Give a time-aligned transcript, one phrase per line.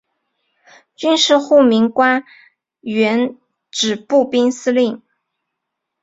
[0.95, 2.23] 军事护民官
[2.79, 3.37] 原
[3.69, 5.03] 指步兵司令。